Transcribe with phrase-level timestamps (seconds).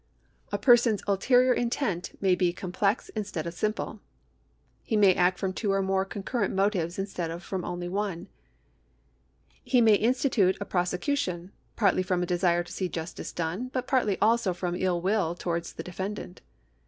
[0.51, 3.99] A person's ulterior intent may be complex instead of simple;
[4.81, 8.27] he may act from two or more concurrent motives instead of from one only.
[9.63, 14.17] He may institute a prosecution, partly from a desire to see justice done, but partly
[14.19, 16.41] also from ill will towards the defendant.